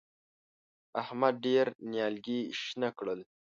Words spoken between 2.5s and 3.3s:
شنه کړل.